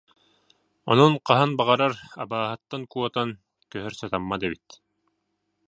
[0.91, 1.93] Онон хаһан баҕарар
[2.23, 3.29] абааһыттан куотан
[3.71, 4.67] көһөр сатаммат эбит